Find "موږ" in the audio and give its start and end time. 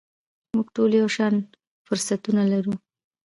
0.53-0.67